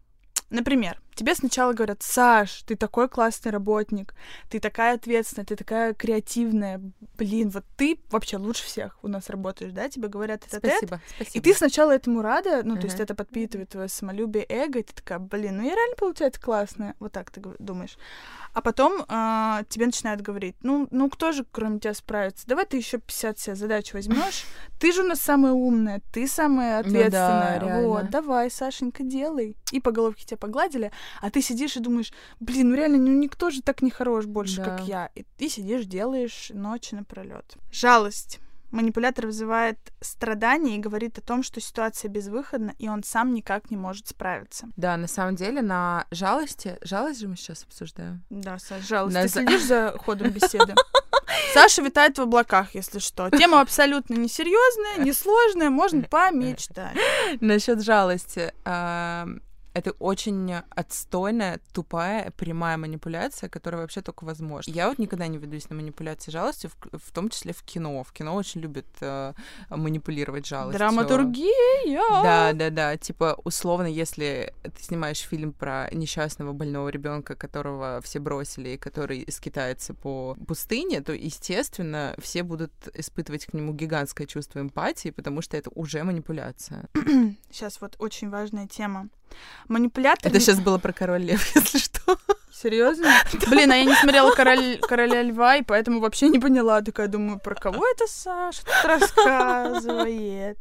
Например, 0.50 1.02
тебе 1.16 1.34
сначала 1.34 1.74
говорят, 1.74 2.04
Саш, 2.04 2.62
ты 2.64 2.76
такой 2.76 3.10
классный 3.10 3.52
работник, 3.52 4.14
ты 4.50 4.60
такая 4.60 4.96
ответственная, 4.96 5.46
ты 5.46 5.56
такая 5.56 5.94
креативная, 5.94 6.82
блин, 7.18 7.50
вот 7.50 7.66
ты 7.78 8.00
вообще 8.12 8.38
лучше 8.38 8.64
всех 8.64 8.98
у 9.02 9.08
нас 9.08 9.30
работаешь, 9.30 9.72
да? 9.72 9.90
Тебе 9.90 10.08
говорят 10.08 10.46
это 10.46 10.58
Спасибо, 10.58 11.02
спасибо. 11.16 11.38
И 11.38 11.42
ты 11.42 11.58
сначала 11.58 11.92
этому 11.92 12.22
рада, 12.22 12.62
ну, 12.64 12.76
то 12.78 12.86
есть 12.86 13.00
это 13.00 13.16
подпитывает 13.16 13.70
твое 13.70 13.88
самолюбие, 13.88 14.46
эго, 14.48 14.80
и 14.80 14.84
ты 14.84 14.94
такая, 14.94 15.20
блин, 15.20 15.58
ну 15.58 15.64
я 15.64 15.74
реально 15.74 15.96
получается 15.96 16.40
классная. 16.40 16.96
Вот 17.00 17.12
так 17.12 17.32
ты 17.32 17.42
думаешь. 17.60 17.98
А 18.54 18.62
потом 18.62 19.04
а, 19.08 19.64
тебе 19.68 19.88
начинают 19.88 20.22
говорить, 20.22 20.56
ну, 20.62 20.88
ну 20.92 21.10
кто 21.10 21.32
же 21.32 21.46
кроме 21.52 21.80
тебя 21.80 21.94
справится? 21.94 22.48
Давай 22.48 22.66
ты 22.66 22.78
еще 22.78 23.00
50 23.00 23.40
себе 23.40 23.56
задач 23.56 23.94
возьмешь. 23.94 24.46
Ты 24.80 24.92
же 24.92 25.04
у 25.04 25.08
нас 25.08 25.22
самая 25.22 25.54
умная, 25.54 26.02
ты 26.12 26.28
самая 26.28 26.84
Ну 26.84 26.92
да, 26.92 27.56
ответственная. 27.56 27.88
вот, 27.88 28.10
давай, 28.10 28.52
Сашенька, 28.52 29.04
делай. 29.04 29.56
И 29.72 29.80
по 29.80 29.92
головке 29.92 30.26
тебя 30.26 30.35
погладили, 30.38 30.92
а 31.22 31.30
ты 31.30 31.42
сидишь 31.42 31.76
и 31.76 31.80
думаешь, 31.80 32.12
блин, 32.40 32.70
ну 32.70 32.76
реально, 32.76 32.98
ну 32.98 33.12
никто 33.12 33.50
же 33.50 33.62
так 33.62 33.82
не 33.82 33.92
хорош 33.92 34.26
больше, 34.26 34.58
Да. 34.58 34.64
как 34.66 34.82
я. 34.88 35.10
И 35.16 35.24
ты 35.38 35.50
сидишь, 35.50 35.86
делаешь 35.86 36.52
ночи 36.54 36.96
напролет. 36.96 37.56
Жалость. 37.72 38.40
Манипулятор 38.72 39.28
вызывает 39.28 39.78
страдания 40.02 40.76
и 40.76 40.80
говорит 40.80 41.18
о 41.18 41.22
том, 41.22 41.44
что 41.44 41.62
ситуация 41.62 42.10
безвыходна, 42.10 42.74
и 42.78 42.90
он 42.90 43.04
сам 43.04 43.34
никак 43.34 43.72
не 43.72 43.78
может 43.78 44.08
справиться. 44.10 44.68
Да, 44.76 44.98
на 44.98 45.08
самом 45.08 45.36
деле 45.36 45.62
на 45.62 46.06
жалости... 46.12 46.78
Жалость 46.82 47.22
же 47.22 47.28
мы 47.30 47.38
сейчас 47.38 47.64
обсуждаем. 47.64 48.24
Да, 48.30 48.58
Саш, 48.60 48.86
жалость. 48.86 49.14
На 49.16 49.22
Ты 49.24 49.30
следишь 49.30 49.64
за 49.64 49.96
ходом 49.98 50.30
беседы? 50.30 50.74
Саша 51.54 51.82
витает 51.84 52.18
в 52.18 52.22
облаках, 52.24 52.76
если 52.76 53.00
что. 53.00 53.30
Тема 53.30 53.62
абсолютно 53.62 54.16
несерьезная, 54.16 55.06
несложная, 55.06 55.70
можно 55.70 56.02
помечтать. 56.10 56.98
Насчет 57.40 57.82
жалости. 57.82 58.52
Это 59.76 59.92
очень 60.00 60.54
отстойная, 60.70 61.60
тупая, 61.74 62.32
прямая 62.32 62.78
манипуляция, 62.78 63.50
которая 63.50 63.82
вообще 63.82 64.02
только 64.02 64.24
возможна. 64.24 64.72
Я 64.72 64.88
вот 64.88 65.00
никогда 65.00 65.28
не 65.28 65.38
ведусь 65.38 65.70
на 65.70 65.76
манипуляции 65.76 66.32
жалостью, 66.32 66.70
в, 66.70 66.98
в 66.98 67.12
том 67.12 67.30
числе 67.30 67.52
в 67.52 67.62
кино. 67.62 68.02
В 68.06 68.14
кино 68.14 68.36
очень 68.36 68.62
любят 68.62 68.86
э, 69.02 69.34
манипулировать 69.70 70.48
жалостью. 70.48 70.80
Драматургия! 70.80 72.24
Да, 72.24 72.54
да, 72.54 72.70
да. 72.70 72.96
Типа, 72.96 73.38
условно, 73.44 73.88
если 73.88 74.54
ты 74.64 74.82
снимаешь 74.82 75.20
фильм 75.20 75.52
про 75.52 75.90
несчастного 75.92 76.54
больного 76.54 76.88
ребенка, 76.88 77.36
которого 77.36 78.00
все 78.02 78.20
бросили 78.20 78.70
и 78.70 78.78
который 78.78 79.26
скитается 79.30 79.94
по 79.94 80.38
пустыне, 80.48 81.02
то, 81.02 81.12
естественно, 81.12 82.16
все 82.20 82.44
будут 82.44 82.72
испытывать 82.94 83.46
к 83.46 83.54
нему 83.54 83.74
гигантское 83.74 84.26
чувство 84.26 84.62
эмпатии, 84.62 85.10
потому 85.10 85.42
что 85.42 85.58
это 85.58 85.70
уже 85.72 86.02
манипуляция. 86.06 86.88
Сейчас 87.52 87.82
вот 87.82 87.98
очень 88.00 88.30
важная 88.30 88.68
тема. 88.68 89.10
Манипулятор... 89.68 90.32
Это 90.32 90.40
сейчас 90.40 90.60
было 90.60 90.78
про 90.78 90.94
король 90.94 91.24
лев, 91.24 91.44
если 91.56 91.78
что. 91.80 92.18
Серьезно? 92.52 93.12
Блин, 93.50 93.72
а 93.72 93.76
я 93.76 93.86
не 93.86 93.94
смотрела 93.96 94.32
«Король- 94.32 94.80
«Короля 94.80 95.22
льва», 95.24 95.58
и 95.58 95.64
поэтому 95.64 96.00
вообще 96.00 96.30
не 96.30 96.40
поняла. 96.40 96.82
Такая 96.82 97.08
думаю, 97.08 97.40
про 97.40 97.56
кого 97.56 97.86
это 97.86 98.06
Саша 98.08 98.62
рассказывает? 98.84 100.58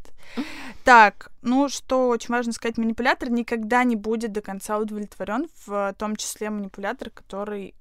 Так, 0.84 1.30
ну 1.42 1.68
что 1.68 2.08
очень 2.08 2.34
важно 2.34 2.52
сказать, 2.52 2.78
манипулятор 2.78 3.30
никогда 3.30 3.84
не 3.84 3.94
будет 3.94 4.32
до 4.32 4.40
конца 4.40 4.78
удовлетворен, 4.78 5.46
в 5.66 5.94
том 5.98 6.16
числе 6.16 6.50
манипулятор, 6.50 7.10
который 7.10 7.74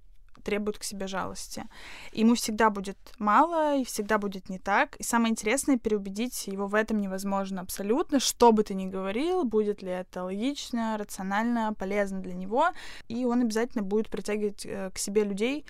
требует 0.44 0.78
к 0.78 0.84
себе 0.84 1.08
жалости. 1.08 1.64
Ему 2.12 2.36
всегда 2.36 2.70
будет 2.70 2.98
мало, 3.18 3.78
и 3.78 3.84
всегда 3.84 4.18
будет 4.18 4.50
не 4.50 4.60
так. 4.60 4.96
И 4.98 5.04
самое 5.04 5.32
интересное, 5.32 5.78
переубедить 5.78 6.48
его 6.48 6.68
в 6.68 6.76
этом 6.76 7.00
невозможно 7.00 7.62
абсолютно. 7.62 8.20
Что 8.20 8.52
бы 8.52 8.64
ты 8.64 8.74
ни 8.74 8.88
говорил, 8.88 9.44
будет 9.44 9.82
ли 9.82 9.90
это 9.90 10.24
логично, 10.24 10.98
рационально, 10.98 11.74
полезно 11.74 12.22
для 12.22 12.34
него. 12.34 12.70
И 13.08 13.26
он 13.26 13.42
обязательно 13.42 13.84
будет 13.84 14.10
притягивать 14.10 14.66
э, 14.66 14.92
к 14.94 14.98
себе 14.98 15.24
людей, 15.24 15.66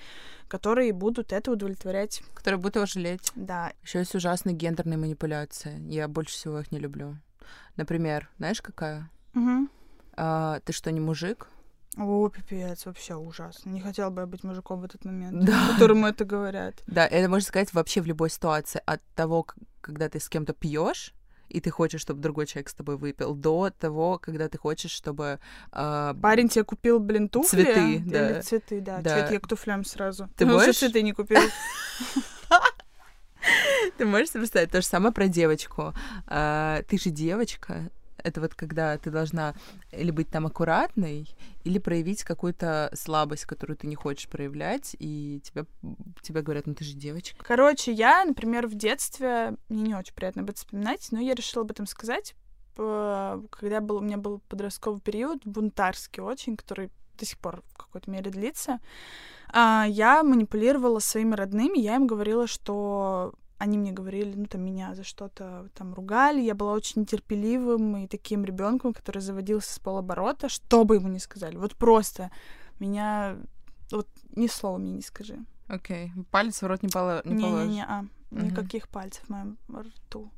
которые 0.47 0.93
будут 0.93 1.31
это 1.31 1.51
удовлетворять. 1.51 2.21
Который 2.33 2.59
будет 2.59 2.75
его 2.75 2.85
жалеть. 2.85 3.31
Да, 3.35 3.73
Еще 3.83 3.99
есть 3.99 4.15
ужасные 4.15 4.55
гендерные 4.55 4.97
манипуляции. 4.97 5.79
Я 5.89 6.07
больше 6.07 6.33
всего 6.33 6.59
их 6.59 6.71
не 6.71 6.79
люблю. 6.79 7.17
Например, 7.75 8.29
знаешь, 8.37 8.61
какая? 8.61 9.09
Мгм. 9.33 9.69
А, 10.15 10.59
ты 10.59 10.73
что, 10.73 10.91
не 10.91 10.99
мужик? 10.99 11.47
О, 11.97 12.29
пипец, 12.29 12.85
вообще 12.85 13.15
ужасно. 13.15 13.69
Не 13.69 13.79
хотела 13.81 14.09
бы 14.09 14.21
я 14.21 14.27
быть 14.27 14.43
мужиком 14.43 14.81
в 14.81 14.85
этот 14.85 15.05
момент, 15.05 15.43
Да. 15.45 15.69
которому 15.73 16.07
это 16.07 16.25
говорят. 16.25 16.81
Да, 16.87 17.05
это 17.05 17.29
можно 17.29 17.47
сказать 17.47 17.71
вообще 17.73 18.01
в 18.01 18.05
любой 18.07 18.29
ситуации. 18.29 18.81
От 18.85 19.01
того, 19.15 19.45
когда 19.81 20.09
ты 20.09 20.19
с 20.19 20.27
кем-то 20.29 20.53
пьешь, 20.53 21.13
и 21.49 21.59
ты 21.61 21.69
хочешь, 21.69 22.01
чтобы 22.01 22.19
другой 22.19 22.47
человек 22.47 22.69
с 22.69 22.73
тобой 22.73 22.97
выпил, 22.97 23.35
до 23.35 23.69
того, 23.69 24.17
когда 24.17 24.49
ты 24.49 24.57
хочешь, 24.57 24.89
чтобы... 24.91 25.39
а, 25.71 26.15
Парень 26.15 26.49
тебе 26.49 26.63
купил, 26.63 26.99
блин, 26.99 27.29
туфли? 27.29 27.63
Цветы, 27.63 27.93
Или 27.97 28.09
да. 28.09 28.41
цветы, 28.41 28.81
да. 28.81 29.01
Да. 29.01 29.27
Чё 29.27 29.33
я 29.33 29.39
к 29.39 29.47
туфлям 29.47 29.85
сразу? 29.85 30.29
Ты 30.35 30.45
Ну, 30.47 30.53
можешь? 30.53 30.77
цветы 30.77 31.03
не 31.03 31.13
купил? 31.13 31.39
Ты 33.97 34.05
можешь 34.05 34.29
себе 34.29 34.39
представить 34.41 34.71
то 34.71 34.81
же 34.81 34.87
самое 34.87 35.13
про 35.13 35.27
девочку? 35.27 35.93
А, 36.27 36.81
ты 36.83 36.97
же 36.97 37.09
девочка. 37.09 37.89
Это 38.23 38.41
вот 38.41 38.55
когда 38.55 38.97
ты 38.97 39.11
должна 39.11 39.53
или 39.91 40.11
быть 40.11 40.29
там 40.29 40.45
аккуратной, 40.45 41.27
или 41.63 41.77
проявить 41.79 42.23
какую-то 42.23 42.89
слабость, 42.93 43.45
которую 43.45 43.77
ты 43.77 43.87
не 43.87 43.95
хочешь 43.95 44.27
проявлять, 44.27 44.95
и 44.99 45.41
тебя, 45.43 45.65
тебе 46.21 46.41
говорят, 46.41 46.67
ну 46.67 46.73
ты 46.73 46.83
же 46.83 46.93
девочка. 46.93 47.43
Короче, 47.43 47.91
я, 47.91 48.23
например, 48.25 48.67
в 48.67 48.75
детстве, 48.75 49.55
мне 49.69 49.81
не 49.83 49.95
очень 49.95 50.13
приятно 50.13 50.41
об 50.41 50.49
этом 50.49 50.57
вспоминать, 50.57 51.07
но 51.11 51.19
я 51.19 51.33
решила 51.35 51.63
об 51.63 51.71
этом 51.71 51.85
сказать, 51.85 52.35
п- 52.75 53.41
когда 53.51 53.81
был, 53.81 53.97
у 53.97 54.01
меня 54.01 54.17
был 54.17 54.41
подростковый 54.49 55.01
период, 55.01 55.41
бунтарский 55.45 56.23
очень, 56.23 56.55
который 56.57 56.89
до 57.17 57.25
сих 57.25 57.37
пор 57.37 57.61
в 57.73 57.77
какой-то 57.77 58.09
мере 58.09 58.31
длится, 58.31 58.79
а, 59.49 59.85
я 59.87 60.23
манипулировала 60.23 60.99
своими 60.99 61.35
родными, 61.35 61.77
я 61.77 61.95
им 61.95 62.07
говорила, 62.07 62.47
что 62.47 63.33
они 63.63 63.77
мне 63.77 63.93
говорили, 63.93 64.33
ну, 64.35 64.45
там, 64.45 64.61
меня 64.61 64.93
за 64.93 65.03
что-то 65.03 65.69
там 65.73 65.93
ругали. 65.93 66.41
Я 66.41 66.53
была 66.53 66.73
очень 66.73 67.01
нетерпеливым 67.01 67.95
и 67.97 68.07
таким 68.07 68.43
ребенком, 68.43 68.93
который 68.93 69.21
заводился 69.21 69.73
с 69.73 69.79
полоборота, 69.79 70.49
что 70.49 70.83
бы 70.83 70.95
ему 70.95 71.07
ни 71.07 71.17
сказали. 71.19 71.55
Вот 71.55 71.75
просто 71.75 72.29
меня... 72.79 73.37
Вот 73.91 74.07
ни 74.35 74.47
слова 74.47 74.77
мне 74.77 74.91
не 74.91 75.01
скажи. 75.01 75.37
Окей. 75.67 76.11
Палец 76.29 76.61
в 76.61 76.67
рот 76.67 76.83
не, 76.83 76.89
поло... 76.89 77.21
не 77.23 77.41
положишь. 77.41 77.67
Не-не-не, 77.67 77.85
а, 77.87 78.05
Мгм. 78.31 78.47
никаких 78.47 78.87
пальцев 78.89 79.23
в 79.25 79.29
моем 79.29 79.57
рту. 79.73 80.29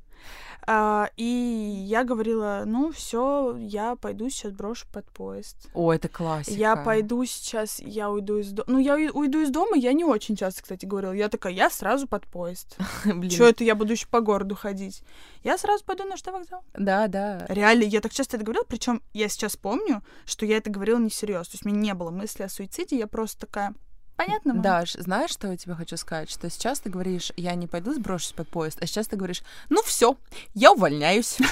А, 0.68 1.10
и 1.16 1.24
я 1.24 2.04
говорила, 2.04 2.64
ну 2.66 2.92
все, 2.92 3.56
я 3.60 3.96
пойду 3.96 4.30
сейчас 4.30 4.52
брошу 4.52 4.88
под 4.92 5.06
поезд. 5.12 5.56
О, 5.76 5.94
это 5.94 6.08
классика. 6.10 6.58
Я 6.58 6.76
пойду 6.76 7.24
сейчас, 7.26 7.80
я 7.80 8.10
уйду 8.10 8.40
из 8.40 8.52
дома. 8.52 8.66
Ну, 8.68 8.80
я 8.80 8.96
уй- 8.96 9.12
уйду 9.14 9.42
из 9.42 9.52
дома, 9.52 9.78
я 9.78 9.94
не 9.94 10.04
очень 10.04 10.36
часто, 10.36 10.64
кстати, 10.64 10.86
говорила. 10.86 11.12
Я 11.12 11.30
такая, 11.30 11.54
я 11.54 11.70
сразу 11.70 12.08
под 12.08 12.26
поезд. 12.26 12.78
Че 13.30 13.50
это 13.50 13.64
я 13.64 13.76
буду 13.76 13.94
еще 13.94 14.08
по 14.08 14.22
городу 14.22 14.56
ходить? 14.56 15.04
Я 15.44 15.60
сразу 15.60 15.86
пойду 15.86 16.04
на 16.06 16.16
автовокзал. 16.16 16.64
Да, 16.74 17.08
да. 17.08 17.46
Реально, 17.48 17.84
я 17.84 18.02
так 18.02 18.12
часто 18.12 18.38
это 18.38 18.46
говорила, 18.46 18.66
причем 18.68 19.04
я 19.14 19.30
сейчас 19.30 19.56
помню, 19.56 20.02
что 20.26 20.48
я 20.48 20.58
это 20.58 20.72
говорила 20.72 20.98
несерьезно. 20.98 21.44
То 21.46 21.50
есть 21.54 21.66
у 21.66 21.70
меня 21.70 21.80
не 21.80 21.94
было 21.94 22.10
мысли 22.10 22.42
о 22.42 22.50
суициде, 22.50 22.98
я 22.98 23.06
просто 23.06 23.42
такая, 23.46 23.76
Понятно? 24.16 24.54
вам? 24.54 24.62
Даш, 24.62 24.94
знаешь, 24.94 25.32
что 25.32 25.52
я 25.52 25.58
тебе 25.58 25.76
хочу 25.76 25.98
сказать? 25.98 26.30
Что 26.30 26.50
сейчас 26.50 26.80
ты 26.80 26.90
говоришь, 26.90 27.32
я 27.36 27.54
не 27.56 27.68
пойду 27.68 27.94
сброшусь 27.94 28.32
под 28.32 28.48
поезд, 28.48 28.78
а 28.82 28.86
сейчас 28.88 29.08
ты 29.08 29.18
говоришь, 29.18 29.42
ну 29.70 29.82
все, 29.84 30.16
я 30.54 30.72
увольняюсь. 30.72 31.38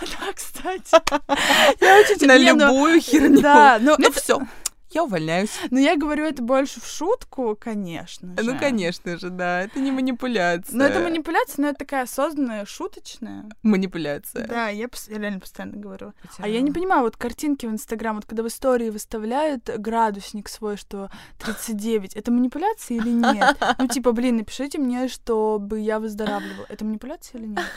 Да, 0.00 0.32
кстати. 0.34 0.90
Я 1.80 2.00
очень 2.00 2.26
На 2.26 2.36
любую 2.36 3.00
херню. 3.00 3.40
Да, 3.40 3.78
ну, 3.80 3.94
Ну 3.98 4.10
все, 4.10 4.40
я 4.94 5.04
увольняюсь. 5.04 5.50
ну 5.70 5.78
я 5.78 5.96
говорю 5.96 6.24
это 6.24 6.42
больше 6.42 6.80
в 6.80 6.86
шутку, 6.86 7.56
конечно 7.60 8.36
же. 8.36 8.42
Ну, 8.52 8.58
конечно 8.58 9.16
же, 9.18 9.30
да, 9.30 9.62
это 9.62 9.78
не 9.80 9.90
манипуляция. 9.92 10.76
Но 10.76 10.84
это 10.84 11.00
манипуляция, 11.00 11.62
но 11.62 11.68
это 11.68 11.78
такая 11.80 12.02
осознанная, 12.04 12.64
шуточная. 12.64 13.44
Манипуляция. 13.62 14.46
Да, 14.46 14.68
я, 14.68 14.86
пос- 14.86 15.10
я 15.12 15.18
реально 15.18 15.40
постоянно 15.40 15.76
говорю. 15.76 16.12
Хотя- 16.22 16.44
А 16.44 16.48
я 16.48 16.60
не 16.60 16.70
понимаю, 16.72 17.02
вот 17.02 17.16
картинки 17.16 17.66
в 17.66 17.70
Инстаграм, 17.70 18.16
вот 18.16 18.26
когда 18.26 18.42
в 18.42 18.46
истории 18.48 18.90
выставляют 18.90 19.68
градусник 19.78 20.48
свой, 20.48 20.76
что 20.76 21.10
39, 21.38 22.14
это 22.14 22.30
манипуляция 22.30 22.98
или 22.98 23.10
нет? 23.10 23.56
Ну, 23.78 23.86
типа, 23.88 24.12
блин, 24.12 24.36
напишите 24.36 24.78
мне, 24.78 25.08
чтобы 25.08 25.80
я 25.80 25.98
выздоравливала. 25.98 26.66
Это 26.68 26.84
манипуляция 26.84 27.38
или 27.40 27.46
нет? 27.48 27.60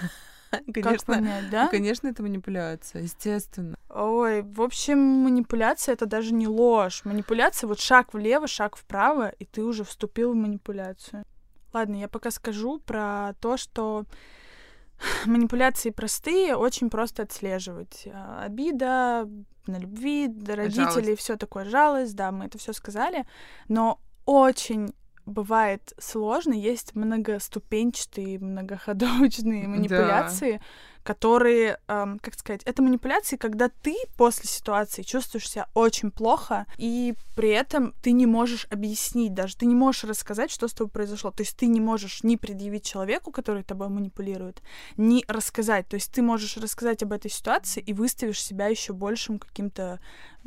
Как 0.51 0.83
Конечно, 0.83 1.13
понять, 1.13 1.49
да? 1.49 1.67
конечно, 1.67 2.07
это 2.07 2.23
манипуляция, 2.23 3.01
естественно. 3.03 3.75
Ой, 3.89 4.41
в 4.41 4.61
общем, 4.61 4.99
манипуляция 4.99 5.93
это 5.93 6.05
даже 6.05 6.33
не 6.33 6.47
ложь. 6.47 7.01
Манипуляция 7.03 7.67
вот 7.67 7.79
шаг 7.79 8.13
влево, 8.13 8.47
шаг 8.47 8.75
вправо, 8.75 9.29
и 9.29 9.45
ты 9.45 9.63
уже 9.63 9.83
вступил 9.83 10.33
в 10.33 10.35
манипуляцию. 10.35 11.25
Ладно, 11.73 11.95
я 11.95 12.07
пока 12.07 12.31
скажу 12.31 12.79
про 12.79 13.33
то, 13.41 13.57
что 13.57 14.05
манипуляции 15.25 15.89
простые, 15.89 16.55
очень 16.55 16.89
просто 16.89 17.23
отслеживать. 17.23 18.07
А, 18.13 18.43
Обида 18.43 19.29
на 19.67 19.77
любви, 19.79 20.31
родителей, 20.47 21.15
все 21.15 21.37
такое, 21.37 21.65
жалость, 21.65 22.15
да, 22.15 22.31
мы 22.31 22.45
это 22.45 22.57
все 22.57 22.71
сказали, 22.71 23.25
но 23.67 23.99
очень 24.25 24.93
бывает 25.25 25.93
сложно, 25.97 26.53
есть 26.53 26.95
многоступенчатые, 26.95 28.39
многоходовочные 28.39 29.67
манипуляции, 29.67 30.61
которые, 31.03 31.77
эм, 31.87 32.17
как 32.19 32.33
сказать, 32.33 32.63
это 32.63 32.81
манипуляции, 32.81 33.37
когда 33.37 33.69
ты 33.69 33.95
после 34.17 34.49
ситуации 34.49 35.03
чувствуешь 35.03 35.49
себя 35.49 35.67
очень 35.75 36.09
плохо, 36.09 36.65
и 36.77 37.13
при 37.35 37.49
этом 37.49 37.93
ты 38.01 38.11
не 38.11 38.25
можешь 38.25 38.65
объяснить 38.71 39.33
даже, 39.33 39.55
ты 39.55 39.67
не 39.67 39.75
можешь 39.75 40.03
рассказать, 40.03 40.49
что 40.49 40.67
с 40.67 40.73
тобой 40.73 40.89
произошло. 40.89 41.29
То 41.29 41.43
есть 41.43 41.55
ты 41.57 41.67
не 41.67 41.79
можешь 41.79 42.23
ни 42.23 42.35
предъявить 42.37 42.85
человеку, 42.85 43.31
который 43.31 43.63
тобой 43.63 43.89
манипулирует, 43.89 44.63
ни 44.97 45.23
рассказать. 45.27 45.87
То 45.87 45.95
есть 45.95 46.11
ты 46.11 46.23
можешь 46.23 46.57
рассказать 46.57 47.03
об 47.03 47.11
этой 47.11 47.29
ситуации 47.29 47.81
и 47.81 47.93
выставишь 47.93 48.41
себя 48.41 48.67
еще 48.67 48.93
большим 48.93 49.37
каким-то 49.37 49.99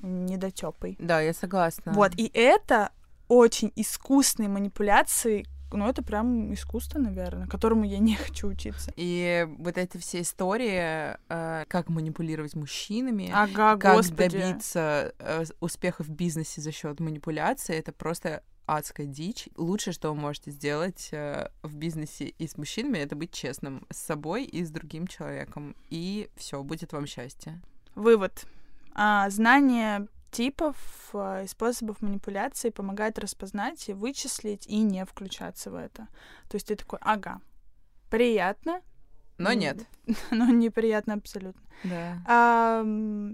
недотепой. 0.03 0.97
Да, 0.99 1.21
я 1.21 1.33
согласна. 1.33 1.93
Вот, 1.93 2.13
и 2.17 2.31
это 2.35 2.91
очень 3.29 3.73
искусные 3.77 4.49
манипуляции, 4.49 5.47
ну, 5.71 5.87
это 5.89 6.03
прям 6.03 6.53
искусство, 6.55 6.99
наверное, 6.99 7.47
которому 7.47 7.85
я 7.85 7.99
не 7.99 8.15
хочу 8.17 8.49
учиться. 8.49 8.93
И 8.97 9.47
вот 9.59 9.77
эти 9.77 9.99
все 9.99 10.23
истории, 10.23 11.17
э, 11.29 11.65
как 11.69 11.89
манипулировать 11.89 12.55
мужчинами, 12.55 13.31
Ага, 13.33 13.77
как 13.77 13.97
господи. 13.97 14.39
добиться 14.39 15.13
э, 15.19 15.45
успеха 15.61 16.03
в 16.03 16.09
бизнесе 16.09 16.61
за 16.61 16.73
счет 16.73 17.01
манипуляции, 17.01 17.77
это 17.77 17.93
просто 17.93 18.43
адская 18.67 19.07
дичь. 19.07 19.49
Лучшее, 19.57 19.95
что 19.95 20.11
вы 20.13 20.21
можете 20.21 20.51
сделать 20.51 21.09
э, 21.13 21.49
в 21.63 21.75
бизнесе 21.75 22.27
и 22.27 22.47
с 22.47 22.57
мужчинами, 22.57 22.99
это 22.99 23.17
быть 23.17 23.33
честным 23.33 23.87
с 23.91 23.97
собой 23.97 24.45
и 24.45 24.65
с 24.65 24.71
другим 24.71 25.07
человеком. 25.07 25.75
И 25.91 26.29
все, 26.37 26.63
будет 26.63 26.93
вам 26.93 27.07
счастье. 27.07 27.61
Вывод. 27.95 28.47
А, 28.95 29.29
знание 29.31 30.07
типов 30.31 30.77
а, 31.13 31.43
и 31.43 31.47
способов 31.47 32.01
манипуляции 32.03 32.71
помогает 32.71 33.19
распознать 33.19 33.89
и 33.89 33.93
вычислить 33.95 34.67
и 34.67 34.81
не 34.83 35.05
включаться 35.05 35.71
в 35.71 35.75
это. 35.75 36.09
То 36.49 36.55
есть 36.57 36.67
ты 36.69 36.77
такой, 36.77 36.99
ага, 37.03 37.41
приятно, 38.11 38.81
Но 39.39 39.53
нет. 39.53 39.87
но 40.31 40.47
неприятно 40.47 41.15
абсолютно. 41.15 41.63
Да. 41.85 42.19
А, 42.27 42.85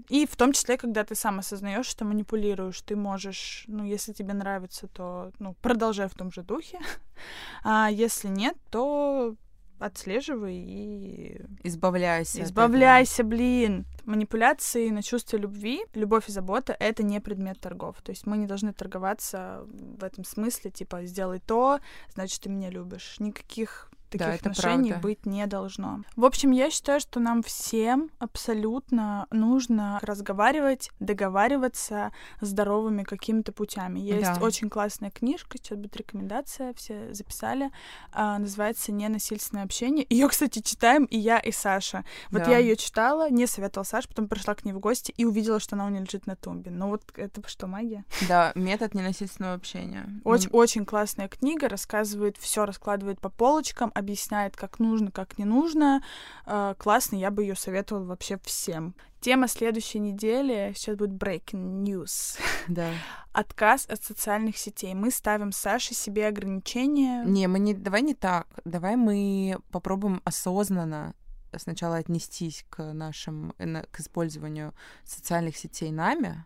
и 0.09 0.27
в 0.27 0.35
том 0.35 0.53
числе, 0.53 0.77
когда 0.77 1.03
ты 1.03 1.15
сам 1.15 1.39
осознаешь, 1.39 1.87
что 1.87 2.05
манипулируешь, 2.05 2.81
ты 2.81 2.95
можешь, 2.95 3.65
ну, 3.67 3.83
если 3.83 4.13
тебе 4.13 4.33
нравится, 4.33 4.87
то, 4.87 5.31
ну, 5.39 5.55
продолжай 5.61 6.07
в 6.07 6.13
том 6.13 6.31
же 6.31 6.43
духе. 6.43 6.79
А 7.63 7.89
если 7.89 8.27
нет, 8.27 8.55
то 8.69 9.35
отслеживай 9.79 10.55
и 10.55 11.41
Избавляйся. 11.63 12.43
избавляйся, 12.43 13.23
блин. 13.23 13.85
Манипуляции 14.05 14.89
на 14.89 15.01
чувство 15.01 15.37
любви, 15.37 15.85
любовь 15.93 16.29
и 16.29 16.31
забота— 16.31 16.75
это 16.79 17.03
не 17.03 17.19
предмет 17.19 17.59
торгов. 17.59 18.01
То 18.03 18.11
есть 18.11 18.27
мы 18.27 18.37
не 18.37 18.45
должны 18.45 18.71
торговаться 18.73 19.65
в 19.65 20.03
этом 20.03 20.23
смысле, 20.23 20.71
типа, 20.71 21.05
сделай 21.05 21.39
то, 21.39 21.79
значит, 22.13 22.41
ты 22.41 22.49
меня 22.49 22.69
любишь. 22.69 23.15
Никаких 23.19 23.89
таких 24.17 24.41
Да, 24.43 24.49
отношений 24.49 24.89
правда. 24.89 25.07
быть 25.07 25.25
не 25.25 25.45
должно. 25.47 26.01
В 26.15 26.25
общем, 26.25 26.51
я 26.51 26.69
считаю, 26.69 26.99
что 26.99 27.19
нам 27.19 27.43
всем 27.43 28.09
абсолютно 28.19 29.27
нужно 29.31 29.99
разговаривать, 30.01 30.89
договариваться 30.99 32.11
здоровыми 32.41 33.03
какими-то 33.03 33.51
путями. 33.51 33.99
Есть 33.99 34.21
Да. 34.39 34.39
очень 34.41 34.69
классная 34.69 35.11
книжка, 35.11 35.57
сейчас 35.57 35.77
будет 35.77 35.95
рекомендация, 35.97 36.73
все 36.73 37.13
записали, 37.13 37.71
а, 38.11 38.37
называется 38.39 38.91
«Ненасильственное 38.91 39.63
общение». 39.63 40.05
Ее, 40.09 40.27
кстати, 40.29 40.59
читаем 40.59 41.05
и 41.05 41.17
я, 41.17 41.39
и 41.39 41.51
Саша. 41.51 42.05
Вот 42.31 42.43
Да. 42.43 42.51
я 42.51 42.57
ее 42.59 42.75
читала, 42.75 43.29
не 43.29 43.47
советовала 43.47 43.83
Саше, 43.85 44.07
потом 44.07 44.27
пришла 44.27 44.55
к 44.55 44.63
ней 44.65 44.73
в 44.73 44.79
гости 44.79 45.13
и 45.17 45.25
увидела, 45.25 45.59
что 45.59 45.75
она 45.75 45.85
у 45.85 45.89
нее 45.89 46.01
лежит 46.01 46.27
на 46.27 46.35
тумбе. 46.35 46.71
Ну 46.71 46.89
вот 46.89 47.03
это 47.15 47.41
что, 47.47 47.67
магия? 47.67 48.05
Да, 48.27 48.51
метод 48.55 48.93
ненасильственного 48.93 49.53
общения. 49.55 50.07
Очень, 50.23 50.49
очень 50.51 50.85
классная 50.85 51.27
книга, 51.27 51.67
рассказывает 51.67 52.37
все, 52.37 52.65
раскладывает 52.65 53.19
по 53.19 53.29
полочкам, 53.29 53.91
объясняет, 54.05 54.55
как 54.55 54.79
нужно, 54.79 55.11
как 55.11 55.37
не 55.37 55.45
нужно. 55.45 56.03
Э, 56.45 56.75
классно, 56.77 57.15
я 57.15 57.31
бы 57.31 57.41
ее 57.43 57.55
советовала 57.55 58.05
вообще 58.05 58.37
всем. 58.43 58.95
Тема 59.19 59.47
следующей 59.47 59.99
недели 59.99 60.71
сейчас 60.75 60.95
будет 60.95 61.11
breaking 61.11 61.83
news. 61.83 62.39
Да. 62.67 62.89
Отказ 63.31 63.85
от 63.87 64.03
социальных 64.03 64.57
сетей. 64.57 64.95
Мы 64.95 65.11
ставим 65.11 65.51
Саше 65.51 65.93
себе 65.93 66.27
ограничения. 66.27 67.23
Не, 67.25 67.47
мы 67.47 67.59
не, 67.59 67.75
давай 67.75 68.01
не 68.01 68.15
так. 68.15 68.47
Давай 68.65 68.95
мы 68.95 69.57
попробуем 69.71 70.21
осознанно 70.23 71.13
сначала 71.57 71.97
отнестись 71.97 72.65
к 72.69 72.93
нашим, 72.93 73.53
э, 73.57 73.83
к 73.91 73.99
использованию 73.99 74.73
социальных 75.03 75.57
сетей 75.57 75.91
нами 75.91 76.45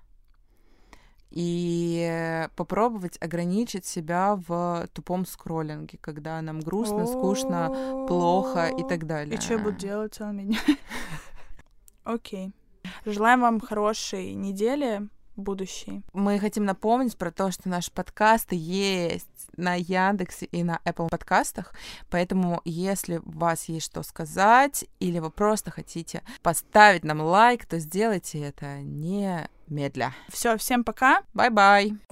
и 1.31 2.47
попробовать 2.55 3.17
ограничить 3.21 3.85
себя 3.85 4.35
в 4.47 4.87
тупом 4.93 5.25
скроллинге, 5.25 5.97
когда 6.01 6.41
нам 6.41 6.59
грустно, 6.59 7.05
скучно, 7.05 8.05
плохо 8.07 8.67
и 8.67 8.83
так 8.83 9.05
далее. 9.05 9.37
И 9.37 9.41
что 9.41 9.53
я 9.53 9.59
буду 9.59 9.77
делать 9.77 10.15
целыми 10.15 10.43
днями? 10.43 10.77
Окей. 12.03 12.51
Желаем 13.05 13.41
вам 13.41 13.59
хорошей 13.59 14.33
недели 14.33 15.07
будущей. 15.39 16.03
Мы 16.13 16.39
хотим 16.39 16.65
напомнить 16.65 17.17
про 17.17 17.31
то, 17.31 17.51
что 17.51 17.69
наши 17.69 17.91
подкасты 17.91 18.55
есть 18.55 19.27
на 19.57 19.75
Яндексе 19.75 20.45
и 20.45 20.63
на 20.63 20.79
Apple 20.85 21.09
подкастах, 21.09 21.73
поэтому 22.09 22.61
если 22.65 23.17
у 23.17 23.31
вас 23.31 23.65
есть 23.65 23.85
что 23.85 24.03
сказать 24.03 24.85
или 24.99 25.19
вы 25.19 25.31
просто 25.31 25.71
хотите 25.71 26.23
поставить 26.41 27.03
нам 27.03 27.21
лайк, 27.21 27.65
то 27.65 27.79
сделайте 27.79 28.39
это 28.41 28.81
немедля. 28.81 30.13
Все, 30.29 30.57
всем 30.57 30.83
пока. 30.83 31.23
Bye-bye! 31.33 32.08